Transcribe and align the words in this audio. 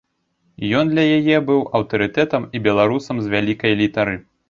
Ён 0.79 0.85
для 0.93 1.03
яе 1.17 1.37
быў 1.51 1.61
аўтарытэтам 1.81 2.51
і 2.57 2.65
беларусам 2.71 3.15
з 3.27 3.35
вялікай 3.39 3.81
літары. 3.87 4.23